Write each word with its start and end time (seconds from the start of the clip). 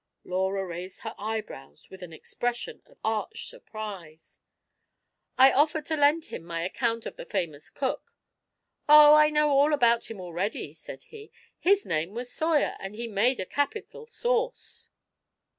Laura 0.23 0.65
raised 0.65 1.01
her 1.01 1.13
eyebrows 1.19 1.87
with 1.91 2.01
an 2.01 2.11
expression 2.11 2.81
of 2.87 2.97
arch 3.03 3.47
surprise." 3.47 4.39
I 5.37 5.51
FIRST 5.51 5.57
IMPRESSIONS. 5.57 5.59
21 5.59 5.61
offered 5.61 5.85
to 5.85 6.01
lend 6.01 6.25
him 6.25 6.43
my 6.43 6.63
account 6.65 7.05
of 7.05 7.17
the 7.17 7.25
famous 7.27 7.69
Cook. 7.69 8.11
'Oh, 8.89 9.13
I 9.13 9.29
know 9.29 9.51
all 9.51 9.75
about 9.75 10.09
him 10.09 10.19
already/ 10.19 10.73
said 10.73 11.03
he; 11.03 11.29
*liis 11.63 11.85
name 11.85 12.15
was 12.15 12.33
Soyer, 12.33 12.75
and 12.79 12.95
he 12.95 13.07
made 13.07 13.39
a 13.39 13.45
capital 13.45 14.07
sauce 14.07 14.89